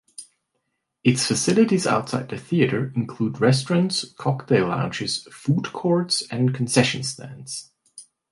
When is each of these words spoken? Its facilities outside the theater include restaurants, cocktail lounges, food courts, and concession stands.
Its 1.03 1.27
facilities 1.27 1.85
outside 1.85 2.29
the 2.29 2.37
theater 2.39 2.91
include 2.95 3.39
restaurants, 3.39 4.03
cocktail 4.17 4.69
lounges, 4.69 5.27
food 5.31 5.65
courts, 5.71 6.23
and 6.31 6.55
concession 6.55 7.03
stands. 7.03 7.69